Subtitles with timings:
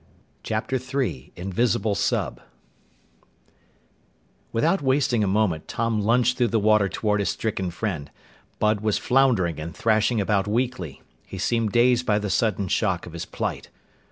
[0.41, 2.41] CHAPTER III INVISIBLE SUB
[4.51, 8.09] Without wasting a moment, Tom lunged through the water toward his stricken friend.
[8.57, 11.03] Bud was floundering and thrashing about weakly.
[11.27, 13.69] He seemed dazed by the sudden shock of his plight.